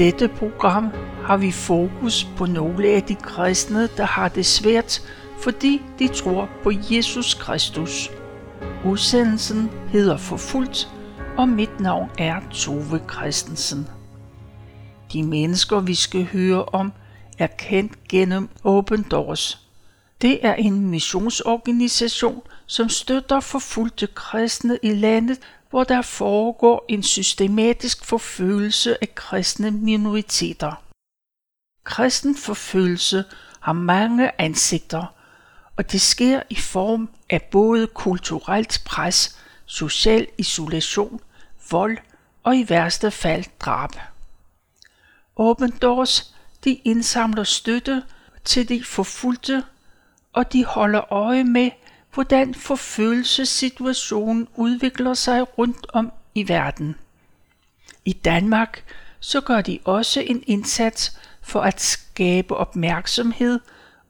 [0.00, 0.90] Dette program
[1.22, 5.02] har vi fokus på nogle af de kristne, der har det svært,
[5.42, 8.10] fordi de tror på Jesus Kristus.
[8.86, 10.88] Udsendelsen hedder Forfuldt,
[11.36, 13.88] og mit navn er Tove Christensen.
[15.12, 16.92] De mennesker, vi skal høre om,
[17.38, 19.66] er kendt gennem Open Doors.
[20.22, 25.38] Det er en missionsorganisation, som støtter forfulgte kristne i landet
[25.70, 30.82] hvor der foregår en systematisk forfølgelse af kristne minoriteter.
[31.84, 33.24] Kristen forfølgelse
[33.60, 35.14] har mange ansigter,
[35.76, 41.20] og det sker i form af både kulturelt pres, social isolation,
[41.70, 41.98] vold
[42.42, 43.90] og i værste fald drab.
[45.36, 48.02] Open Doors de indsamler støtte
[48.44, 49.64] til de forfulgte,
[50.32, 51.70] og de holder øje med,
[52.14, 56.96] hvordan forfølgelsessituationen udvikler sig rundt om i verden.
[58.04, 58.84] I Danmark
[59.20, 63.60] så gør de også en indsats for at skabe opmærksomhed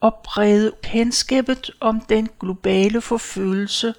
[0.01, 3.95] og brede kendskabet om den globale forfølgelse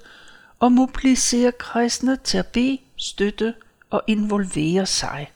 [0.58, 3.54] og mobilisere kristne til at bede, støtte
[3.90, 5.32] og involvere sig.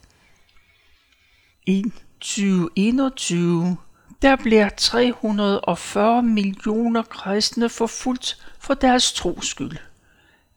[1.66, 1.84] I
[2.20, 3.76] 2021
[4.22, 9.76] der bliver 340 millioner kristne forfulgt for deres troskyld.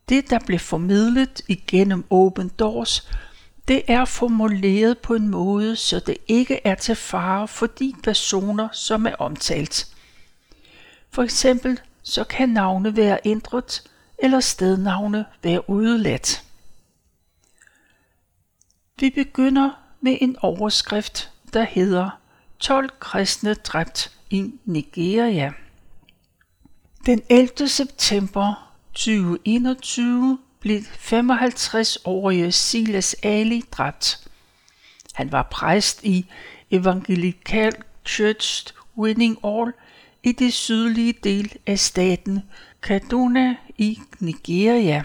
[0.10, 3.10] Det, der blev formidlet igennem Open Doors,
[3.68, 8.68] det er formuleret på en måde, så det ikke er til fare for de personer,
[8.72, 9.88] som er omtalt.
[11.12, 13.84] For eksempel så kan navne være ændret,
[14.18, 16.44] eller stednavne være udeladt.
[19.00, 19.70] Vi begynder
[20.02, 22.20] med en overskrift, der hedder
[22.60, 25.54] 12 kristne dræbt i Nigeria.
[27.06, 27.68] Den 11.
[27.68, 34.30] september 2021 blev 55-årige Silas Ali dræbt.
[35.14, 36.26] Han var præst i
[36.72, 37.74] Evangelical
[38.06, 39.74] Church Winning All
[40.24, 42.44] i det sydlige del af staten
[42.82, 45.04] Kaduna i Nigeria.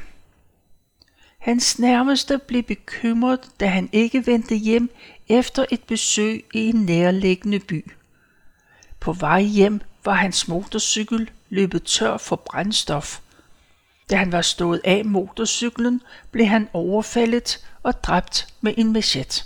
[1.38, 4.91] Hans nærmeste blev bekymret, da han ikke vendte hjem
[5.28, 7.92] efter et besøg i en nærliggende by.
[9.00, 13.20] På vej hjem var hans motorcykel løbet tør for brændstof.
[14.10, 19.44] Da han var stået af motorcyklen, blev han overfaldet og dræbt med en machete.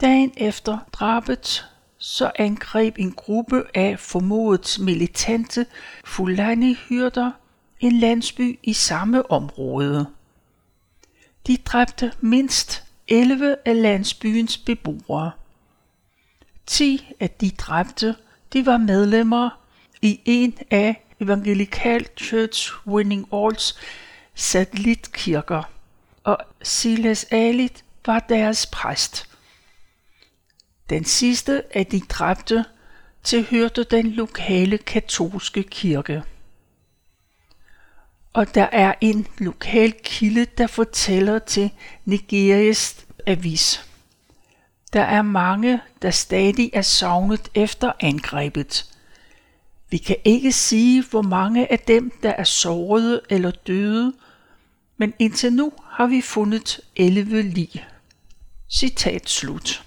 [0.00, 1.68] Dagen efter drabet
[1.98, 5.66] så angreb en gruppe af formodet militante
[6.04, 7.30] Fulani-hyrder
[7.80, 10.06] en landsby i samme område.
[11.46, 15.30] De dræbte mindst 11 af landsbyens beboere.
[16.66, 18.16] 10 af de dræbte,
[18.52, 19.50] de var medlemmer
[20.02, 23.78] i en af Evangelical Church Winning Alls
[24.34, 25.62] satellitkirker,
[26.24, 29.28] og Silas Alit var deres præst.
[30.90, 32.64] Den sidste af de dræbte
[33.22, 36.22] tilhørte den lokale katolske kirke.
[38.32, 41.70] Og der er en lokal kilde, der fortæller til
[42.04, 43.86] Nigerias avis.
[44.92, 48.86] Der er mange, der stadig er savnet efter angrebet.
[49.90, 54.12] Vi kan ikke sige, hvor mange af dem, der er sårede eller døde,
[54.96, 57.86] men indtil nu har vi fundet 11 lig.
[58.70, 59.84] Citat slut.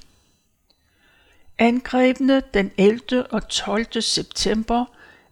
[1.58, 3.26] Angrebene den 11.
[3.32, 4.02] og 12.
[4.02, 4.86] september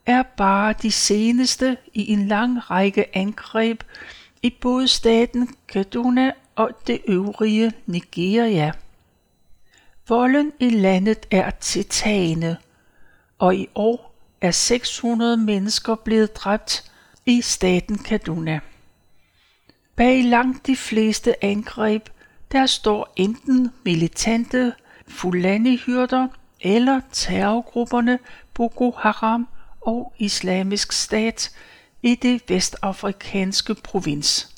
[0.06, 3.84] er bare de seneste i en lang række angreb
[4.42, 8.72] i både staten Kaduna og det øvrige Nigeria.
[10.08, 12.58] Volden i landet er tiltagende,
[13.40, 16.92] og i år er 600 mennesker blevet dræbt
[17.26, 18.60] i staten Kaduna.
[19.96, 22.10] Bag langt de fleste angreb,
[22.52, 24.74] der står enten militante
[25.08, 26.28] Fulani-hyrder
[26.62, 28.20] eller terrorgrupperne
[28.54, 29.48] Boko Haram
[29.86, 31.52] og Islamisk Stat
[32.02, 34.50] i det vestafrikanske provins.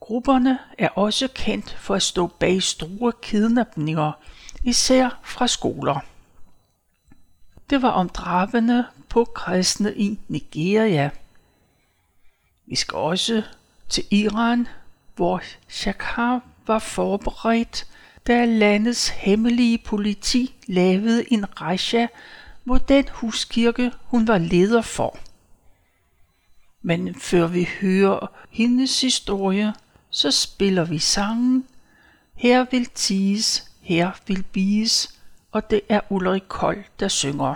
[0.00, 4.12] Grupperne er også kendt for at stå bag store kidnapninger,
[4.64, 6.00] især fra skoler.
[7.70, 11.10] Det var om drabene på kristne i Nigeria.
[12.66, 13.42] Vi skal også
[13.88, 14.68] til Iran,
[15.16, 17.86] hvor Shakar var forberedt,
[18.26, 22.08] da landets hemmelige politi lavede en rejse
[22.64, 25.18] mod den huskirke, hun var leder for.
[26.82, 29.74] Men før vi hører hendes historie,
[30.10, 31.66] så spiller vi sangen
[32.34, 35.20] Her vil ties, her vil bies,
[35.52, 37.54] og det er Ulrik Kold, der synger.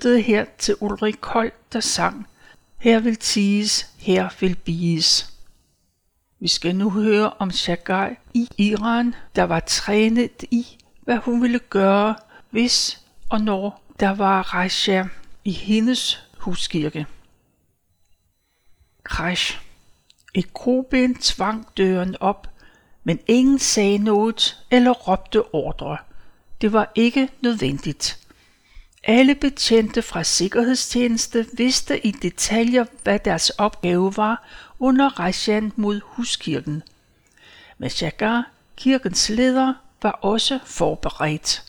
[0.00, 2.26] Lyttede her til Ulrik Kold, der sang
[2.78, 5.34] Her vil tiges, her vil biges.
[6.38, 10.66] Vi skal nu høre om Shagai i Iran, der var trænet i,
[11.00, 12.14] hvad hun ville gøre,
[12.50, 15.08] hvis og når der var Raja
[15.44, 17.06] i hendes huskirke.
[19.04, 19.60] Crash.
[20.34, 22.48] Et kroben tvang døren op,
[23.04, 25.96] men ingen sagde noget eller råbte ordre.
[26.60, 28.19] Det var ikke nødvendigt.
[29.04, 36.82] Alle betjente fra sikkerhedstjeneste vidste i detaljer, hvad deres opgave var under rejsen mod huskirken.
[37.78, 41.62] Men Shagar, kirkens leder, var også forberedt.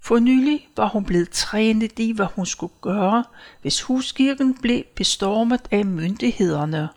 [0.00, 3.24] For nylig var hun blevet trænet i, hvad hun skulle gøre,
[3.62, 6.88] hvis huskirken blev bestormet af myndighederne.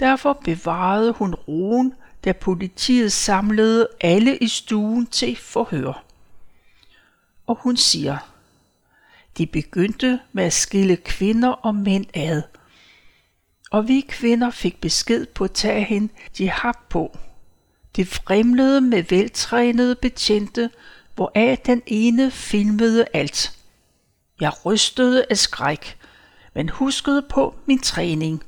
[0.00, 6.09] Derfor bevarede hun roen, da politiet samlede alle i stuen til forhør.
[7.50, 8.18] Og hun siger,
[9.38, 12.42] de begyndte med at skille kvinder og mænd ad.
[13.70, 17.18] Og vi kvinder fik besked på at tage hende de hak på.
[17.96, 20.70] Det fremlede med veltrænede betjente,
[21.14, 23.58] hvoraf den ene filmede alt.
[24.40, 25.98] Jeg rystede af skræk,
[26.54, 28.44] men huskede på min træning.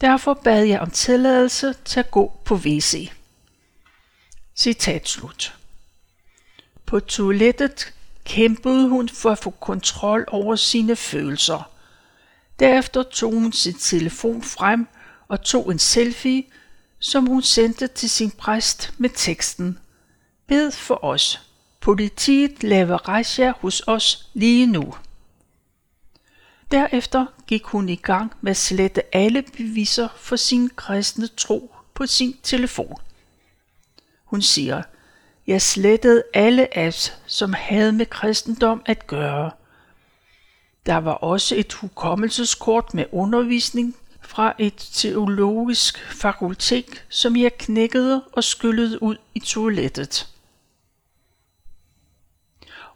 [0.00, 3.10] Derfor bad jeg om tilladelse til at gå på WC.
[4.56, 5.58] Citat slut.
[6.86, 7.93] På toilettet
[8.24, 11.70] kæmpede hun for at få kontrol over sine følelser.
[12.58, 14.86] Derefter tog hun sin telefon frem
[15.28, 16.44] og tog en selfie,
[16.98, 19.78] som hun sendte til sin præst med teksten
[20.46, 21.50] Bed for os.
[21.80, 24.94] Politiet laver razzia hos os lige nu.
[26.70, 32.06] Derefter gik hun i gang med at slette alle beviser for sin kristne tro på
[32.06, 32.96] sin telefon.
[34.24, 34.82] Hun siger,
[35.46, 39.50] jeg slettede alle apps, som havde med kristendom at gøre.
[40.86, 48.44] Der var også et hukommelseskort med undervisning fra et teologisk fakultet, som jeg knækkede og
[48.44, 50.28] skyllede ud i toilettet.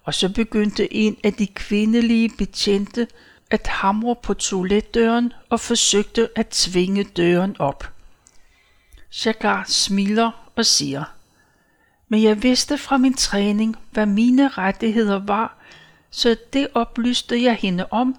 [0.05, 3.09] Og så begyndte en af de kvindelige betjente
[3.51, 7.93] at hamre på toiletdøren og forsøgte at tvinge døren op.
[9.11, 11.05] Chagar smiler og siger,
[12.09, 15.57] men jeg vidste fra min træning, hvad mine rettigheder var,
[16.11, 18.17] så det oplyste jeg hende om,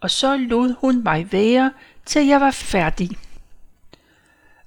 [0.00, 1.72] og så lod hun mig være,
[2.06, 3.10] til jeg var færdig.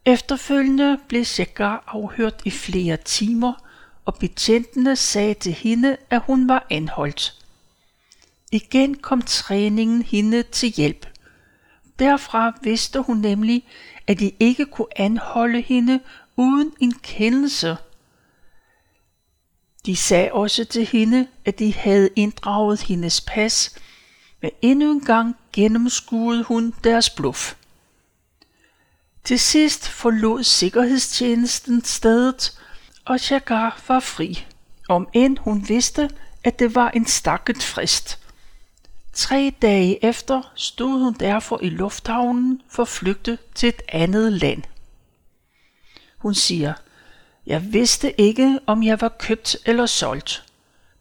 [0.05, 3.53] Efterfølgende blev Sekar afhørt i flere timer,
[4.05, 7.35] og betjentene sagde til hende, at hun var anholdt.
[8.51, 11.07] Igen kom træningen hende til hjælp.
[11.99, 13.63] Derfra vidste hun nemlig,
[14.07, 15.99] at de ikke kunne anholde hende
[16.35, 17.77] uden en kendelse.
[19.87, 23.75] De sagde også til hende, at de havde inddraget hendes pas,
[24.41, 27.55] men endnu en gang gennemskuede hun deres bluff.
[29.23, 32.59] Til sidst forlod sikkerhedstjenesten stedet,
[33.05, 34.45] og Chagar var fri,
[34.89, 36.09] om end hun vidste,
[36.43, 38.19] at det var en stakket frist.
[39.13, 44.63] Tre dage efter stod hun derfor i lufthavnen for at flygte til et andet land.
[46.17, 46.73] Hun siger,
[47.47, 50.43] jeg vidste ikke, om jeg var købt eller solgt.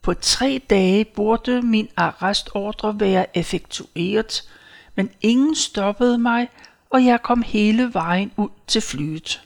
[0.03, 4.49] På tre dage burde min arrestordre være effektueret,
[4.95, 6.49] men ingen stoppede mig,
[6.91, 9.43] og jeg kom hele vejen ud til flyet.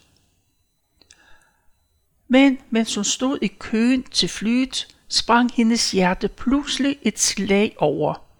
[2.28, 8.14] Men mens hun stod i køen til flyet, sprang hendes hjerte pludselig et slag over–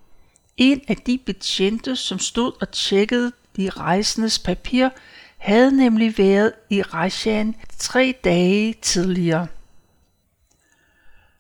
[0.60, 4.88] en af de betjente, som stod og tjekkede de rejsendes papir,
[5.40, 9.46] havde nemlig været i Rajan tre dage tidligere.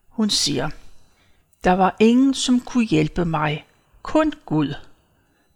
[0.08, 0.70] Hun siger,
[1.64, 3.66] der var ingen, som kunne hjælpe mig,
[4.02, 4.74] kun Gud.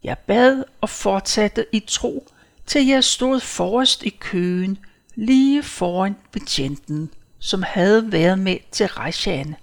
[0.03, 2.29] Jeg bad og fortsatte i tro,
[2.67, 4.79] til jeg stod forrest i køen,
[5.15, 9.55] lige foran betjenten, som havde været med til Rajan.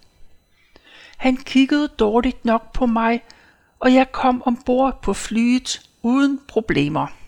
[1.17, 3.23] Han kiggede dårligt nok på mig,
[3.79, 7.20] og jeg kom ombord på flyet uden problemer.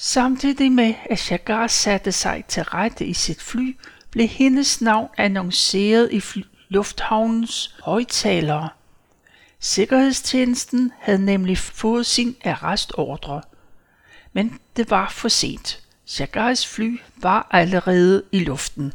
[0.00, 3.76] Samtidig med at Chagar satte sig til rette i sit fly,
[4.10, 8.68] blev hendes navn annonceret i lufthavnens højtalere.
[9.60, 13.42] Sikkerhedstjenesten havde nemlig fået sin arrestordre.
[14.32, 15.80] Men det var for sent.
[16.06, 18.92] Chagars fly var allerede i luften.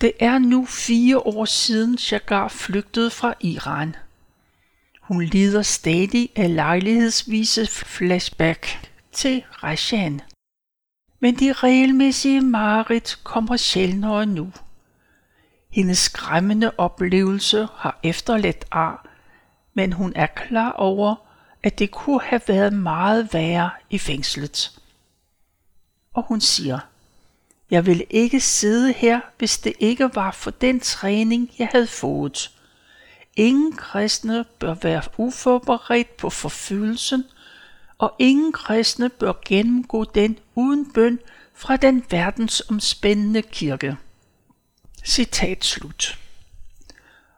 [0.00, 3.96] Det er nu fire år siden Chagar flygtede fra Iran.
[5.08, 10.20] Hun lider stadig af lejlighedsvise flashback til Rajan.
[11.20, 14.52] Men de regelmæssige mareridt kommer sjældnere nu.
[15.70, 19.08] Hendes skræmmende oplevelse har efterladt ar,
[19.74, 21.14] men hun er klar over,
[21.62, 24.80] at det kunne have været meget værre i fængslet.
[26.14, 26.78] Og hun siger,
[27.70, 32.57] jeg ville ikke sidde her, hvis det ikke var for den træning, jeg havde fået.
[33.38, 37.24] Ingen kristne bør være uforberedt på forfølgelsen,
[37.98, 41.18] og ingen kristne bør gennemgå den uden bøn
[41.54, 43.96] fra den verdensomspændende kirke.
[45.04, 46.18] Citat slut.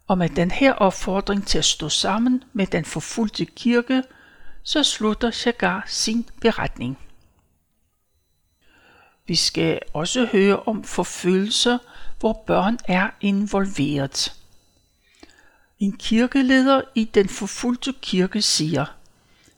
[0.07, 4.03] Og med den her opfordring til at stå sammen med den forfulgte kirke,
[4.63, 6.99] så slutter Chagar sin beretning.
[9.27, 11.79] Vi skal også høre om forfølgelser,
[12.21, 14.40] hvor børn er involveret.
[15.81, 18.87] En kirkeleder i den forfulgte kirke siger,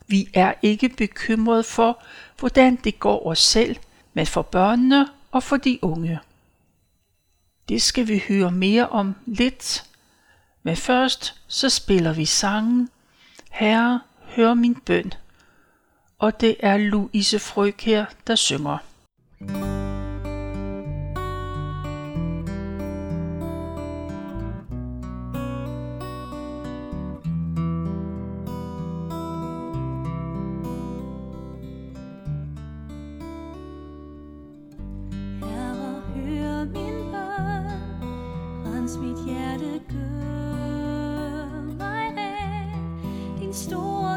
[0.07, 2.03] vi er ikke bekymret for,
[2.39, 3.75] hvordan det går os selv,
[4.13, 6.19] men for børnene og for de unge.
[7.69, 9.83] Det skal vi høre mere om lidt,
[10.63, 12.89] men først så spiller vi sangen
[13.51, 14.01] Herre,
[14.35, 15.13] hør min bøn,
[16.19, 18.77] og det er Louise Frøk her, der synger.
[38.87, 42.15] Svagheden, mit hjerte gør mig,
[43.39, 44.13] vil du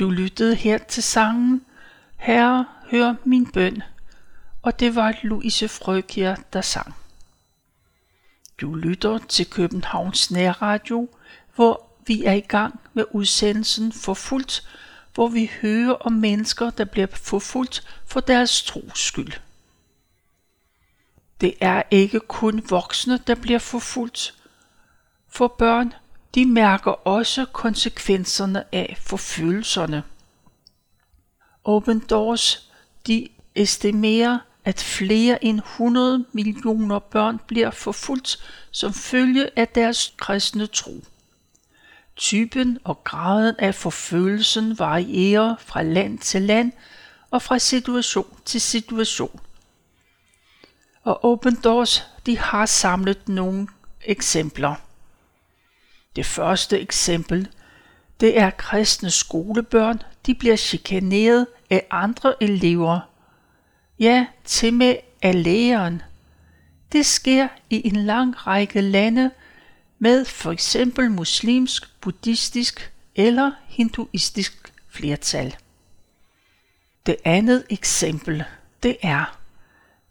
[0.00, 1.64] Du lyttede her til sangen
[2.16, 3.82] Herre, hør min bøn,
[4.62, 6.94] og det var Louise Frøkjær, der sang.
[8.60, 11.08] Du lytter til Københavns Nærradio,
[11.54, 14.68] hvor vi er i gang med udsendelsen Forfulgt,
[15.14, 19.32] hvor vi hører om mennesker, der bliver forfulgt for deres tros skyld.
[21.40, 24.34] Det er ikke kun voksne, der bliver forfulgt.
[25.28, 25.94] For børn,
[26.34, 30.02] de mærker også konsekvenserne af forfølgelserne.
[31.64, 32.70] Open Doors,
[33.06, 38.38] de estimerer, at flere end 100 millioner børn bliver forfulgt
[38.70, 41.04] som følge af deres kristne tro.
[42.16, 46.72] Typen og graden af forfølgelsen varierer fra land til land
[47.30, 49.40] og fra situation til situation.
[51.02, 53.68] Og Open Doors de har samlet nogle
[54.04, 54.74] eksempler.
[56.16, 57.48] Det første eksempel,
[58.20, 63.00] det er kristne skolebørn, de bliver chikaneret af andre elever.
[63.98, 66.02] Ja, til med af læreren.
[66.92, 69.30] Det sker i en lang række lande
[69.98, 75.56] med for eksempel muslimsk, buddhistisk eller hinduistisk flertal.
[77.06, 78.44] Det andet eksempel,
[78.82, 79.40] det er,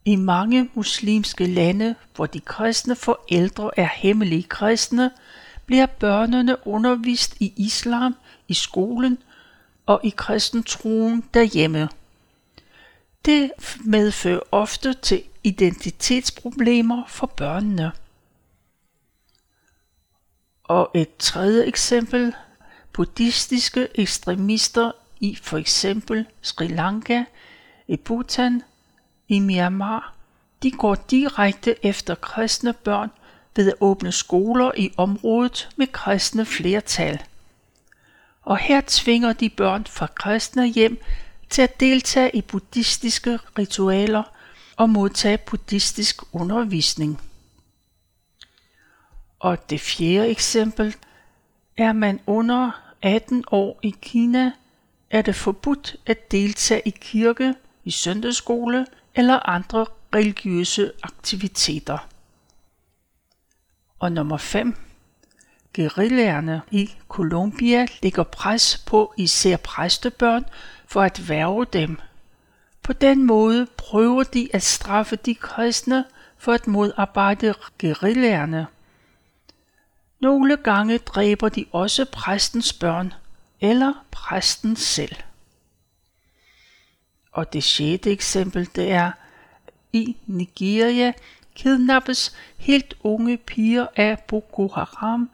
[0.06, 5.12] i mange muslimske lande, hvor de kristne forældre er hemmelige kristne,
[5.70, 8.16] bliver børnene undervist i islam
[8.48, 9.18] i skolen
[9.86, 11.90] og i kristentroen derhjemme.
[13.26, 13.52] Det
[13.86, 17.92] medfører ofte til identitetsproblemer for børnene.
[20.64, 22.36] Og et tredje eksempel,
[22.94, 27.24] buddhistiske ekstremister i for eksempel Sri Lanka,
[27.88, 28.62] i Bhutan,
[29.28, 30.16] i Myanmar,
[30.64, 33.10] de går direkte efter kristne børn
[33.56, 37.24] ved at åbne skoler i området med kristne flertal.
[38.42, 41.02] Og her tvinger de børn fra kristne hjem
[41.50, 44.24] til at deltage i buddhistiske ritualer
[44.76, 47.22] og modtage buddhistisk undervisning.
[49.40, 50.96] Og det fjerde eksempel
[51.78, 54.52] er man under 18 år i Kina,
[55.10, 58.86] er det forbudt at deltage i kirke, i søndagsskole
[59.16, 59.86] eller andre
[60.16, 62.09] religiøse aktiviteter.
[64.00, 64.76] Og nummer 5.
[65.76, 70.46] Guerillaerne i Colombia lægger pres på især præstebørn
[70.86, 72.00] for at værve dem.
[72.84, 76.06] På den måde prøver de at straffe de kristne
[76.38, 78.68] for at modarbejde guerillaerne.
[80.20, 83.14] Nogle gange dræber de også præstens børn
[83.62, 85.16] eller præsten selv.
[87.32, 89.12] Og det sjette eksempel, det er,
[89.94, 91.14] i Nigeria
[91.60, 95.30] kidnappes helt unge piger af Boko Haram,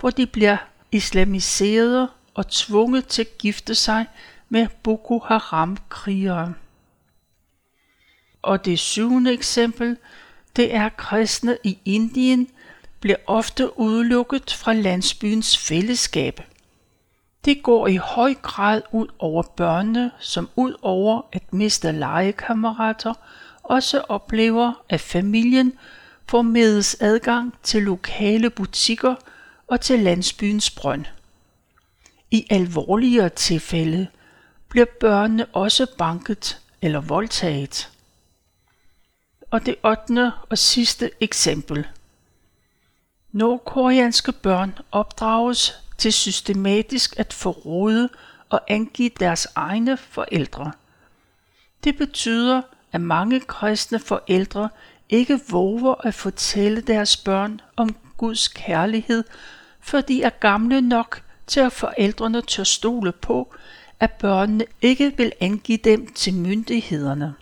[0.00, 0.56] hvor de bliver
[0.92, 4.06] islamiseret og tvunget til at gifte sig
[4.48, 6.54] med Boko Haram-krigere.
[8.42, 9.96] Og det syvende eksempel,
[10.56, 12.48] det er kristne i Indien,
[13.00, 16.40] bliver ofte udelukket fra landsbyens fællesskab.
[17.44, 23.14] Det går i høj grad ud over børnene, som ud over at miste legekammerater,
[23.70, 25.72] også oplever, at familien
[26.28, 29.14] får medes adgang til lokale butikker
[29.66, 31.04] og til landsbyens brønd.
[32.30, 34.06] I alvorligere tilfælde
[34.68, 37.90] bliver børnene også banket eller voldtaget.
[39.50, 40.32] Og det 8.
[40.50, 41.86] og sidste eksempel.
[43.32, 48.08] Nordkoreanske børn opdrages til systematisk at forråde
[48.48, 50.72] og angive deres egne forældre.
[51.84, 54.68] Det betyder, at mange kristne forældre
[55.08, 59.24] ikke våger at fortælle deres børn om Guds kærlighed,
[59.80, 63.54] for de er gamle nok til at forældrene tør stole på,
[64.00, 67.34] at børnene ikke vil angive dem til myndighederne.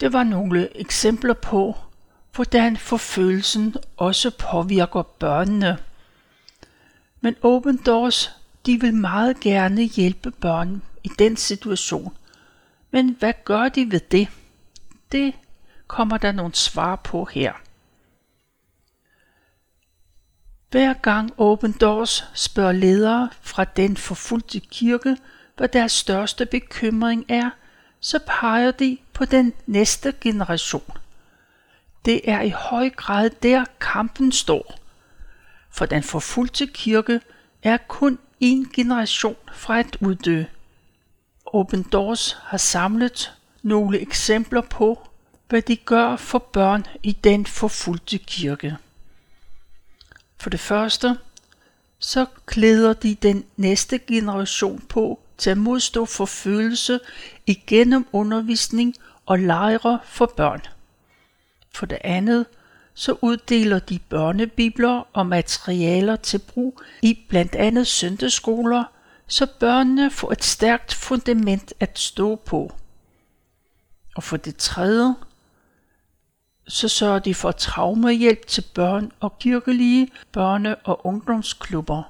[0.00, 1.76] Det var nogle eksempler på,
[2.34, 5.78] hvordan forfølgelsen også påvirker børnene.
[7.20, 12.16] Men Open Doors, de vil meget gerne hjælpe børn i den situation.
[12.94, 14.28] Men hvad gør de ved det?
[15.12, 15.34] Det
[15.86, 17.52] kommer der nogle svar på her.
[20.70, 25.16] Hver gang Open Doors spørger ledere fra den forfulgte kirke,
[25.56, 27.50] hvad deres største bekymring er,
[28.00, 30.92] så peger de på den næste generation.
[32.04, 34.74] Det er i høj grad der kampen står.
[35.70, 37.20] For den forfulgte kirke
[37.62, 40.44] er kun en generation fra at uddø.
[41.54, 45.08] Open Doors har samlet nogle eksempler på,
[45.48, 48.76] hvad de gør for børn i den forfulgte kirke.
[50.40, 51.16] For det første,
[51.98, 57.00] så klæder de den næste generation på til at modstå forfølgelse
[57.46, 58.94] igennem undervisning
[59.26, 60.60] og lejre for børn.
[61.70, 62.46] For det andet,
[62.94, 68.84] så uddeler de børnebibler og materialer til brug i blandt andet søndagsskoler,
[69.26, 72.72] så børnene får et stærkt fundament at stå på.
[74.16, 75.14] Og for det tredje,
[76.68, 82.02] så sørger de for traumehjælp til børn og kirkelige børne- og ungdomsklubber.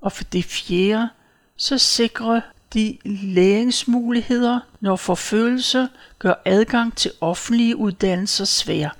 [0.00, 1.08] Og for det fjerde,
[1.56, 2.40] så sikrer
[2.74, 5.88] de læringsmuligheder, når forfølgelse
[6.18, 8.96] gør adgang til offentlige uddannelser svær.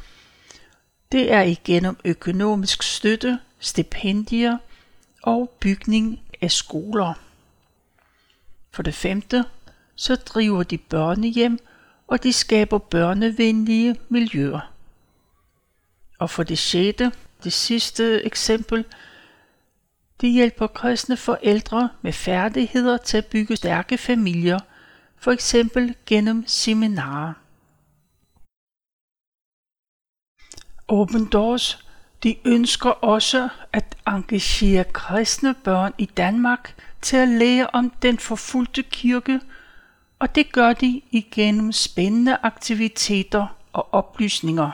[1.13, 4.59] Det er igennem økonomisk støtte, stipendier
[5.23, 7.15] og bygning af skoler.
[8.71, 9.45] For det femte,
[9.95, 11.59] så driver de børnehjem
[12.07, 14.73] og de skaber børnevenlige miljøer.
[16.19, 17.13] Og for det sjette,
[17.45, 18.85] Det sidste eksempel,
[20.21, 24.59] de hjælper kristne forældre med færdigheder til at bygge stærke familier,
[25.17, 27.33] for eksempel gennem seminarer.
[30.89, 31.86] Open Doors
[32.27, 38.83] de ønsker også at engagere kristne børn i Danmark til at lære om den forfulgte
[38.83, 39.41] kirke,
[40.19, 44.71] og det gør de igennem spændende aktiviteter og oplysninger.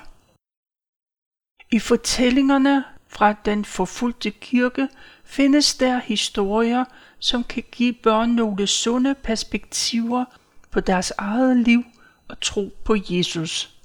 [1.73, 4.89] I fortællingerne fra den forfulgte kirke
[5.25, 6.85] findes der historier,
[7.19, 10.25] som kan give børn nogle sunde perspektiver
[10.71, 11.85] på deres eget liv
[12.29, 13.77] og tro på Jesus.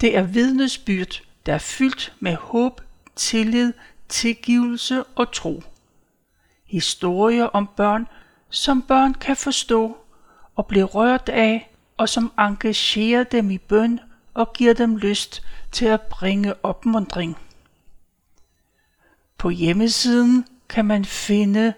[0.00, 2.80] Det er vidnesbyrd, der er fyldt med håb,
[3.16, 3.72] tillid,
[4.08, 5.62] tilgivelse og tro.
[6.66, 8.06] Historier om børn,
[8.50, 9.96] som børn kan forstå
[10.56, 14.00] og blive rørt af, og som engagerer dem i bøn
[14.34, 17.38] og giver dem lyst til at bringe opmundring.
[19.38, 21.74] På hjemmesiden kan man finde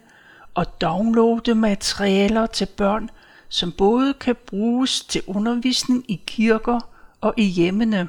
[0.55, 3.11] og downloade materialer til børn,
[3.49, 6.81] som både kan bruges til undervisning i kirker
[7.21, 8.09] og i hjemmene.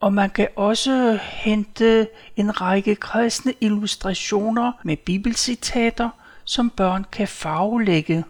[0.00, 6.10] Og man kan også hente en række kristne illustrationer med bibelcitater,
[6.44, 8.24] som børn kan farvelægge.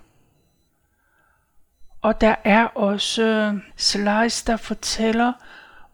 [2.03, 5.33] Og der er også øh, slides, der fortæller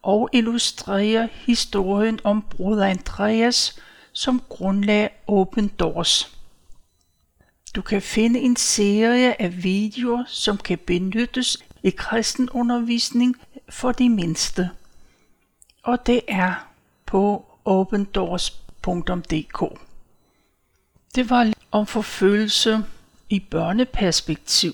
[0.03, 3.81] og illustrerer historien om bruder Andreas,
[4.13, 6.37] som grundlag Open Doors.
[7.75, 13.37] Du kan finde en serie af videoer, som kan benyttes i kristenundervisning
[13.69, 14.71] for de mindste.
[15.87, 16.69] Og det er
[17.07, 19.81] på opendoors.dk.
[21.15, 22.85] Det var om forfølgelse
[23.29, 24.73] i børneperspektiv.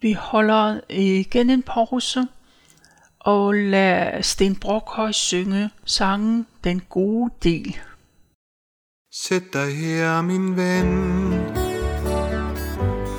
[0.00, 2.28] Vi holder igen en pause
[3.18, 7.76] og lader Sten Brokhøj synge sangen Den gode del.
[9.12, 10.88] Sæt dig her, min ven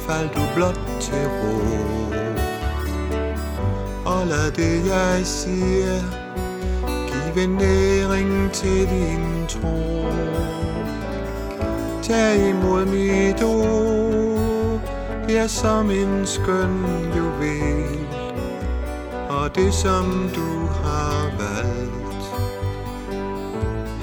[0.08, 2.01] Fald du blot til ro
[4.06, 6.02] og lad det, jeg siger.
[7.34, 10.06] Give næring til din tro.
[12.04, 14.82] Tag imod mit ord.
[15.30, 16.86] Ja som en skøn
[17.18, 18.08] juvel.
[19.30, 22.26] Og det som du har valgt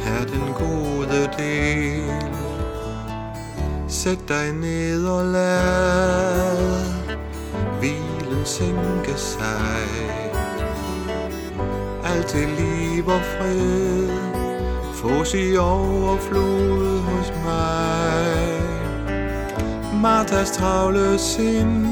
[0.06, 2.38] Er den gode del.
[3.88, 6.57] Sæt dig ned og lad
[8.48, 9.88] Hvilen sænke sig.
[12.04, 14.08] Alt det liv og fred
[14.94, 18.60] Fås i overflod hos mig.
[20.02, 21.86] Martas travle sind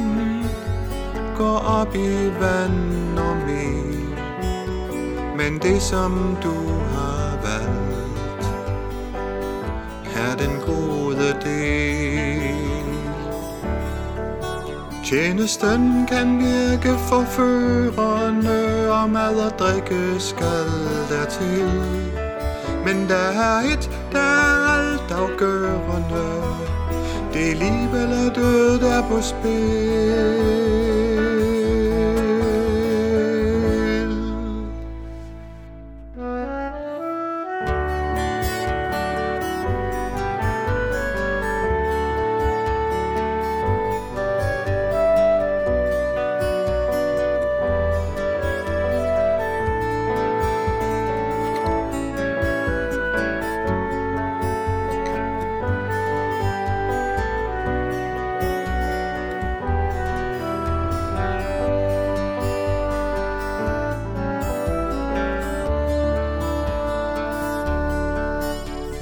[1.36, 4.16] Går op i vand og mel.
[5.36, 6.54] Men det som du
[15.06, 20.66] Tjenesten kan virke forførende Og mad og drikke skal
[21.10, 21.70] dertil.
[22.84, 26.26] Men der er et, der er alt afgørende
[27.32, 30.85] Det er liv eller død, der er på spil.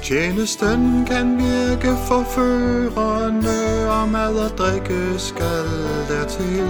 [0.05, 5.67] Tjenesten kan virke forførende, og mad og drikke skal
[6.09, 6.69] dertil.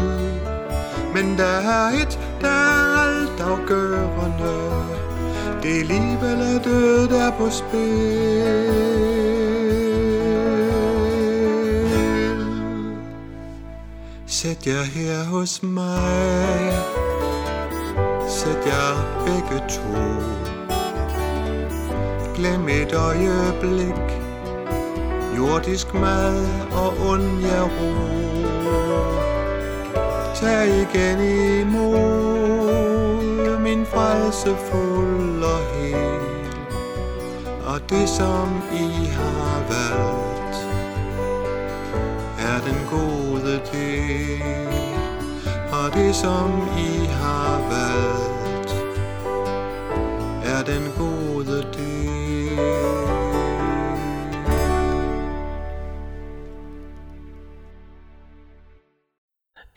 [1.14, 4.86] Men der er et, der er alt afgørende.
[5.64, 8.56] Det er liv eller død, der er på spil.
[14.28, 16.74] Sæt jer her hos mig.
[18.30, 20.35] Sæt jer begge to
[22.46, 24.22] glem et øjeblik.
[25.38, 27.94] Jordisk mad og ond jer ro
[30.36, 31.20] Tag igen
[31.62, 36.20] imod min frelse fuld og hel.
[37.66, 40.58] Og det som I har valgt
[42.40, 44.42] Er den gode del.
[45.72, 48.35] Og det som I har valgt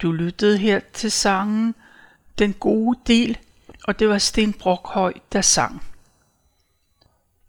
[0.03, 1.75] Du lyttede her til sangen
[2.39, 3.39] Den gode del,
[3.85, 5.83] og det var Sten Brokhøj, der sang.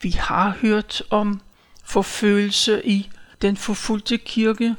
[0.01, 1.41] Vi har hørt om
[1.83, 3.09] forfølgelse i
[3.41, 4.75] den forfulgte kirke,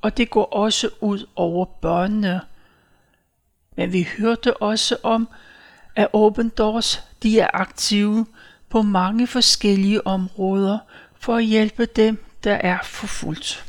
[0.00, 2.40] og det går også ud over børnene.
[3.76, 5.28] Men vi hørte også om,
[5.96, 8.26] at Open Doors de er aktive
[8.68, 10.78] på mange forskellige områder
[11.18, 13.67] for at hjælpe dem, der er forfulgt.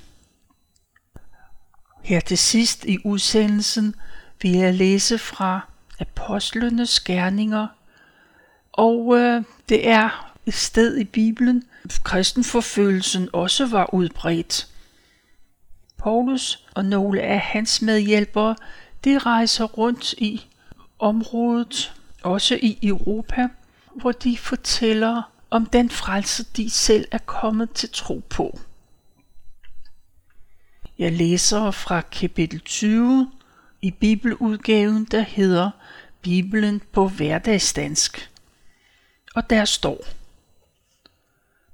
[2.10, 3.96] Her til sidst i udsendelsen
[4.42, 5.68] vil jeg læse fra
[6.00, 7.68] Apostlenes Gerninger,
[8.72, 11.64] og øh, det er et sted i Bibelen,
[12.04, 14.68] kristenforfølgelsen også var udbredt.
[15.98, 18.56] Paulus og nogle af hans medhjælpere,
[19.06, 20.46] de rejser rundt i
[21.00, 21.94] området,
[22.24, 23.48] også i Europa,
[23.96, 28.60] hvor de fortæller om den frelse, de selv er kommet til tro på.
[31.00, 33.32] Jeg læser fra kapitel 20
[33.82, 35.72] i bibeludgaven, der hedder
[36.22, 38.30] Bibelen på hverdagsdansk.
[39.36, 39.98] Og der står,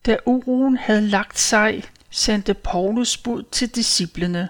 [0.05, 4.49] Da uroen havde lagt sig, sendte Paulus bud til disciplene.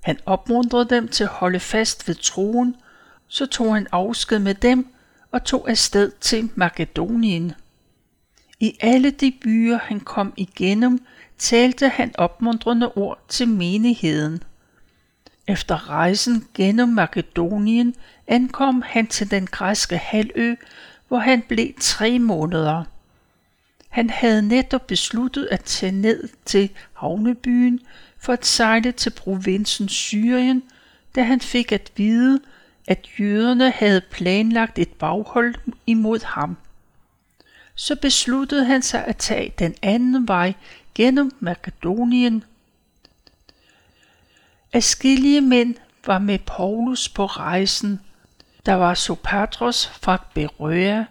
[0.00, 2.76] Han opmuntrede dem til at holde fast ved troen,
[3.28, 4.94] så tog han afsked med dem
[5.30, 7.52] og tog afsted til Makedonien.
[8.60, 11.06] I alle de byer, han kom igennem,
[11.38, 14.42] talte han opmuntrende ord til menigheden.
[15.48, 17.94] Efter rejsen gennem Makedonien
[18.26, 20.54] ankom han til den græske halvø,
[21.08, 22.84] hvor han blev tre måneder.
[23.88, 27.80] Han havde netop besluttet at tage ned til havnebyen
[28.18, 30.62] for at sejle til provinsen Syrien,
[31.14, 32.40] da han fik at vide,
[32.86, 35.54] at jøderne havde planlagt et baghold
[35.86, 36.56] imod ham.
[37.74, 40.52] Så besluttede han sig at tage den anden vej
[40.94, 42.44] gennem Makedonien.
[44.72, 45.74] Afskillige mænd
[46.06, 48.00] var med Paulus på rejsen.
[48.66, 51.04] Der var Sopatros fra Berøa,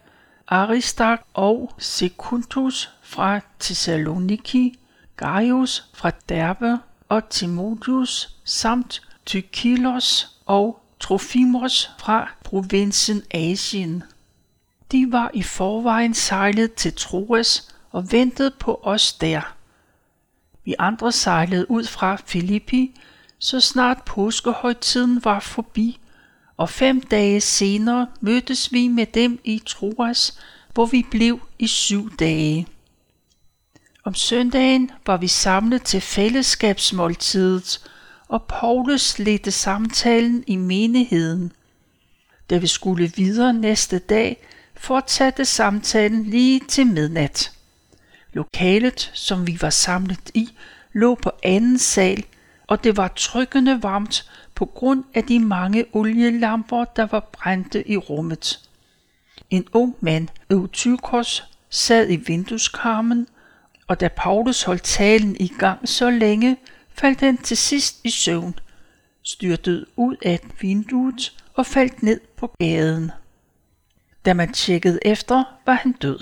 [0.48, 4.80] Aristark og Secundus fra Thessaloniki,
[5.18, 6.78] Gaius fra Derbe
[7.10, 14.04] og Timotheus samt Tykilos og Trofimos fra provinsen Asien.
[14.94, 19.56] De var i forvejen sejlet til Troas og ventede på os der.
[20.66, 23.00] Vi andre sejlede ud fra Filippi,
[23.40, 26.00] så snart påskehøjtiden var forbi,
[26.58, 30.40] og fem dage senere mødtes vi med dem i Troas,
[30.74, 32.68] hvor vi blev i syv dage.
[34.04, 37.92] Om søndagen var vi samlet til fællesskabsmåltidet,
[38.28, 41.52] og Paulus ledte samtalen i menigheden.
[42.50, 47.52] Da vi skulle videre næste dag, fortsatte samtalen lige til midnat.
[48.34, 50.50] Lokalet, som vi var samlet i,
[50.94, 52.26] lå på anden sal,
[52.68, 57.98] og det var trykkende varmt på grund af de mange olielamper, der var brændte i
[57.98, 58.60] rummet.
[59.50, 63.28] En ung mand, Eutykos, sad i vindueskarmen,
[63.88, 66.58] og da Paulus holdt talen i gang så længe,
[66.94, 68.60] faldt han til sidst i søvn,
[69.24, 73.12] styrtede ud af vinduet og faldt ned på gaden.
[74.26, 76.20] Da man tjekkede efter, var han død.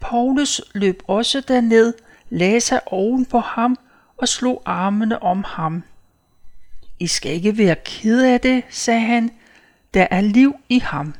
[0.00, 1.94] Paulus løb også derned,
[2.30, 3.78] lagde sig oven på ham
[4.16, 5.82] og slog armene om ham.
[6.98, 9.30] I skal ikke være ked af det, sagde han.
[9.94, 11.14] Der er liv i ham.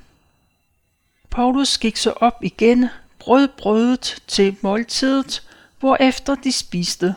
[1.31, 2.89] Paulus gik så op igen,
[3.19, 5.49] brød brødet til måltidet,
[5.81, 7.15] hvorefter de spiste,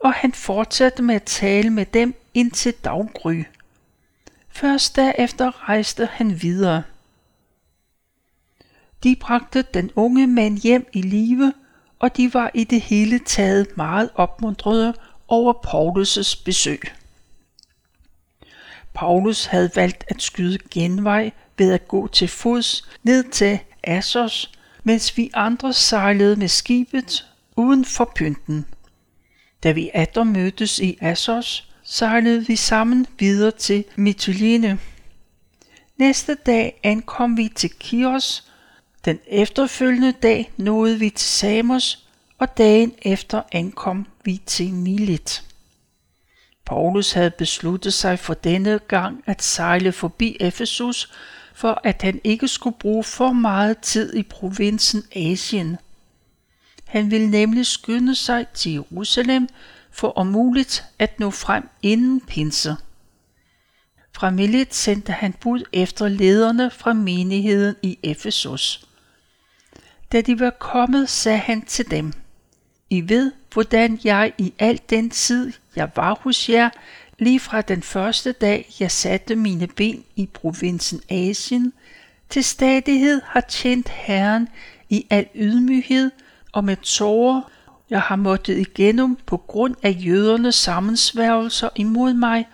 [0.00, 3.44] og han fortsatte med at tale med dem indtil daggry.
[4.48, 6.82] Først derefter rejste han videre.
[9.06, 11.52] De bragte den unge mand hjem i live,
[11.98, 14.94] og de var i det hele taget meget opmuntrede
[15.28, 16.82] over Paulus' besøg.
[18.94, 24.52] Paulus havde valgt at skyde genvej ved at gå til fods ned til Assos,
[24.84, 27.26] mens vi andre sejlede med skibet
[27.56, 28.66] uden for pynten.
[29.62, 34.78] Da vi atter mødtes i Assos, sejlede vi sammen videre til Mytilene.
[35.96, 38.46] Næste dag ankom vi til Kios,
[39.06, 42.06] den efterfølgende dag nåede vi til Samos,
[42.38, 45.44] og dagen efter ankom vi til Milet.
[46.64, 51.12] Paulus havde besluttet sig for denne gang at sejle forbi Efesus,
[51.54, 55.76] for at han ikke skulle bruge for meget tid i provinsen Asien.
[56.84, 59.48] Han ville nemlig skynde sig til Jerusalem
[59.90, 62.76] for om muligt at nå frem inden pinse.
[64.14, 68.85] Fra Milet sendte han bud efter lederne fra menigheden i Efesus.
[70.16, 72.12] Da de var kommet, sagde han til dem,
[72.90, 76.70] I ved, hvordan jeg i al den tid, jeg var hos jer,
[77.18, 81.72] lige fra den første dag, jeg satte mine ben i provinsen Asien,
[82.30, 84.48] til stadighed har tjent Herren
[84.88, 86.10] i al ydmyghed
[86.52, 87.50] og med tårer,
[87.90, 92.48] jeg har måttet igennem på grund af jødernes sammensværgelser imod mig.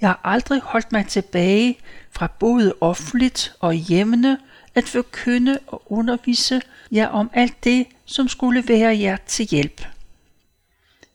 [0.00, 1.78] Jeg har aldrig holdt mig tilbage
[2.10, 4.38] fra både offentligt og hjemmene
[4.78, 6.62] at forkynde og undervise
[6.92, 9.86] jer om alt det, som skulle være jer til hjælp.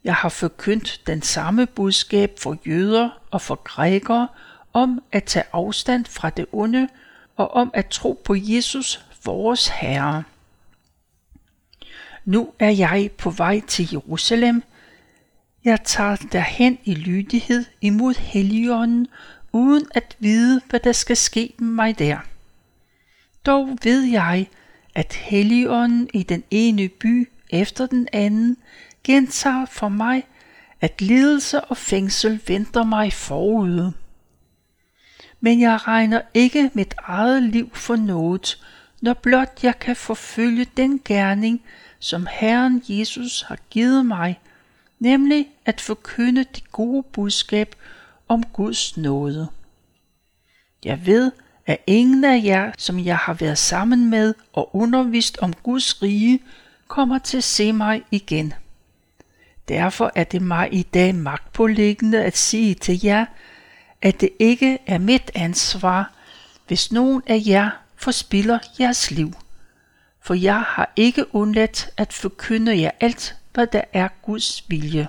[0.04, 4.28] Jeg har forkyndt den samme budskab for jøder og for grækere
[4.74, 6.88] om at tage afstand fra det onde
[7.36, 10.24] og om at tro på Jesus, vores Herre.
[12.26, 14.64] Nu er jeg på vej til Jerusalem.
[15.64, 19.08] Jeg tager derhen i lydighed imod Helligånden,
[19.52, 22.18] uden at vide, hvad der skal ske med mig der.
[23.46, 24.48] Dog ved jeg,
[24.96, 28.58] at Helligånden i den ene by efter den anden
[29.04, 30.24] gentager for mig,
[30.82, 33.94] at lidelse og fængsel venter mig forude.
[35.40, 38.64] Men jeg regner ikke mit eget liv for noget,
[39.02, 41.62] når blot jeg kan forfølge den gerning,
[42.00, 44.40] som Herren Jesus har givet mig,
[45.00, 47.76] nemlig at forkynde det gode budskab
[48.28, 49.48] om Guds nåde.
[50.86, 51.32] Jeg ved,
[51.66, 56.40] at ingen af jer, som jeg har været sammen med og undervist om Guds rige,
[56.88, 58.54] kommer til at se mig igen.
[59.68, 63.26] Derfor er det mig i dag magtpåliggende at sige til jer,
[64.02, 66.12] at det ikke er mit ansvar,
[66.68, 69.34] hvis nogen af jer forspiller jeres liv.
[70.22, 75.08] For jeg har ikke undladt at forkynde jer alt, hvad der er Guds vilje.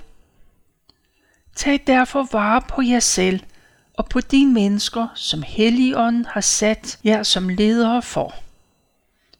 [1.56, 3.40] Tag derfor vare på jer selv
[3.94, 8.34] og på de mennesker, som Helligånden har sat jer som ledere for.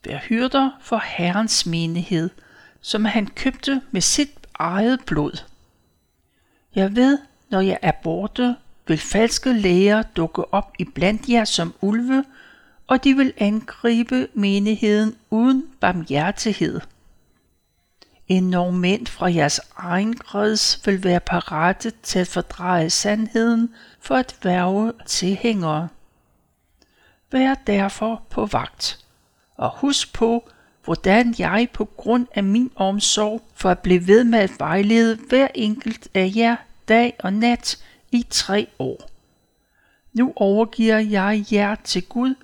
[0.04, 2.30] Vær hyrder for Herrens menighed,
[2.80, 5.42] som han købte med sit eget blod.
[6.74, 7.18] Jeg ved,
[7.50, 12.24] når jeg er borte, vil falske læger dukke op i blandt jer som ulve,
[12.86, 16.80] og de vil angribe menigheden uden barmhjertighed.
[18.28, 24.36] En mænd fra jeres egen kreds vil være parate til at fordreje sandheden for at
[24.42, 25.88] værve tilhængere.
[27.32, 29.04] Vær derfor på vagt,
[29.56, 30.48] og husk på,
[30.84, 35.48] hvordan jeg på grund af min omsorg for at blive ved med at vejlede hver
[35.54, 36.56] enkelt af jer
[36.88, 39.10] dag og nat i tre år.
[40.12, 42.34] Nu overgiver jeg jer til Gud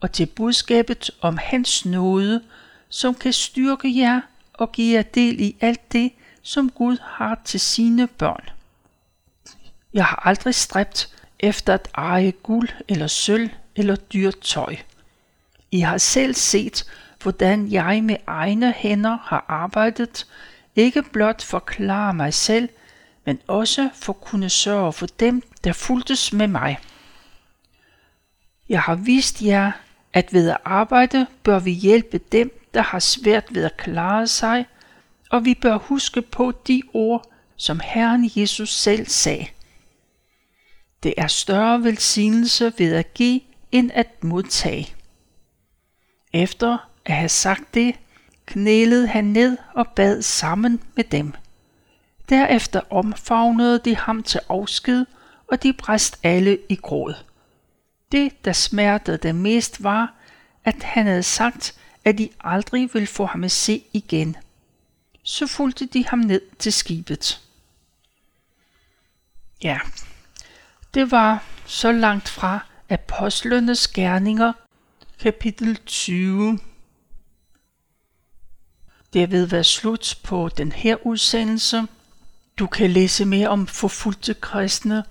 [0.00, 2.42] og til budskabet om hans nåde,
[2.88, 4.20] som kan styrke jer
[4.60, 8.48] og give jer del i alt det, som Gud har til sine børn.
[9.94, 14.76] Jeg har aldrig stræbt efter at eje guld eller sølv eller dyrt tøj.
[15.70, 16.84] I har selv set,
[17.22, 20.26] hvordan jeg med egne hænder har arbejdet,
[20.76, 22.68] ikke blot for at klare mig selv,
[23.24, 26.78] men også for at kunne sørge for dem, der fuldtes med mig.
[28.68, 29.72] Jeg har vist jer,
[30.12, 34.66] at ved at arbejde bør vi hjælpe dem, der har svært ved at klare sig,
[35.30, 39.46] og vi bør huske på de ord, som Herren Jesus selv sagde.
[41.02, 43.40] Det er større velsignelse ved at give,
[43.72, 44.94] end at modtage.
[46.32, 47.94] Efter at have sagt det,
[48.46, 51.34] knælede han ned og bad sammen med dem.
[52.28, 55.06] Derefter omfavnede de ham til afsked,
[55.46, 57.14] og de bræst alle i gråd.
[58.12, 60.14] Det, der smertede dem mest, var,
[60.64, 64.36] at han havde sagt, at de aldrig ville få ham at se igen.
[65.22, 67.40] Så fulgte de ham ned til skibet.
[69.62, 69.78] Ja,
[70.94, 74.52] det var så langt fra Apostlenes Gerninger,
[75.18, 76.58] kapitel 20.
[79.12, 81.82] Det er ved at være slut på den her udsendelse.
[82.58, 85.04] Du kan læse mere om forfulgte kristne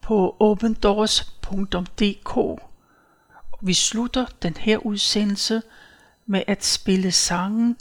[0.00, 2.60] på opendoors.dk.
[3.62, 5.62] Vi slutter den her udsendelse
[6.30, 7.76] med at spille sangen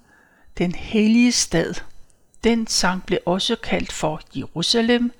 [0.57, 1.73] Den hellige stad.
[2.43, 5.11] Den sang blev også kaldt for Jerusalem,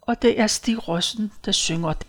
[0.00, 2.06] og det er Stig Rossen, der synger den.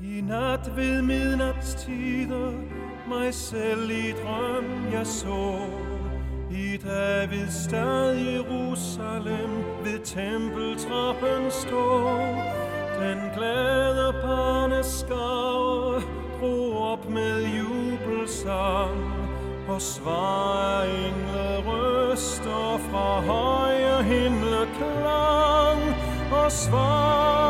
[0.00, 5.68] I nat ved midnatstider mig selv i drøm jeg så
[6.54, 12.18] i Davids stad Jerusalem ved tempeltrappen står
[13.00, 16.02] Den glade barneskare
[16.40, 19.12] drog op med jubelsang
[19.68, 25.80] Og svarer engle røster fra høje himmelklang
[26.32, 27.41] Og svarer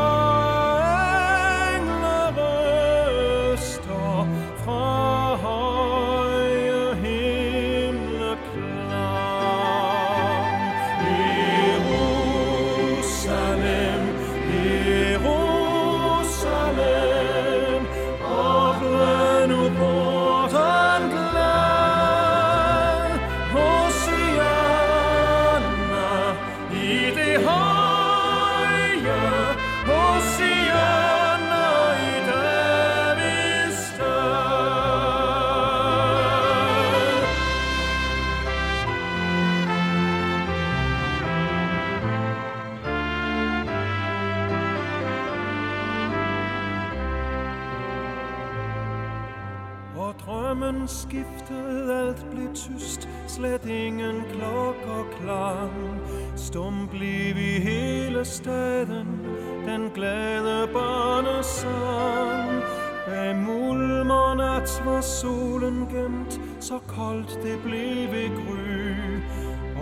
[65.23, 69.21] solen gemt, så koldt det blev ved gry.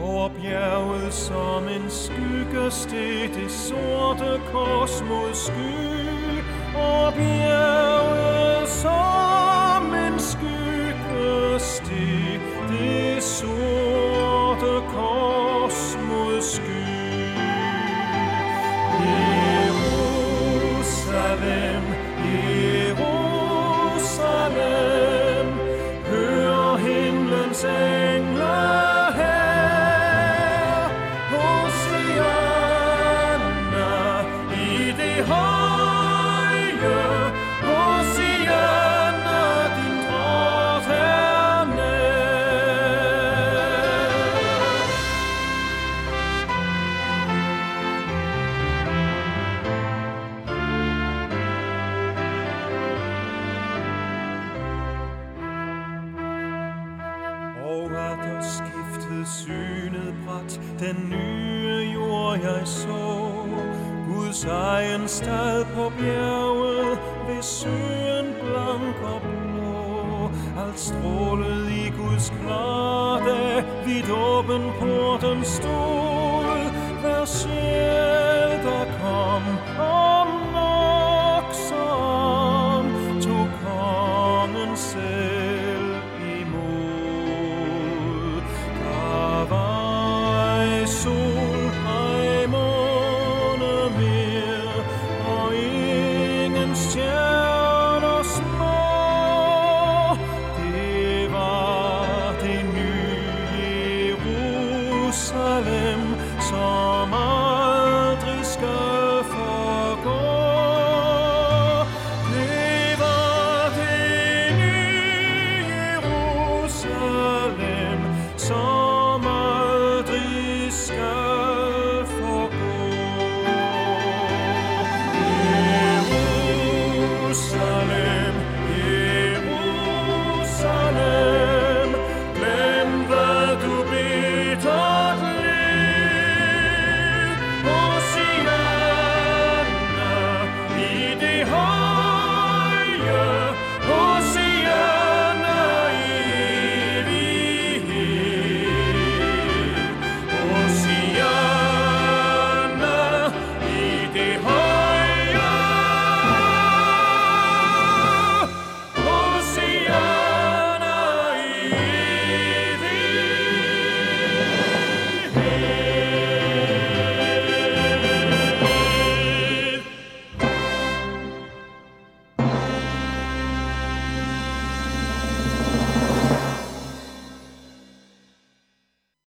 [0.03, 6.41] Over bjerget som en skygge steg det sorte kors mod sky.
[6.75, 9.10] Over bjerget som